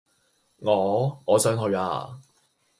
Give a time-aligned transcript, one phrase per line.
[0.61, 1.21] 我……
[1.27, 2.19] 我想去呀！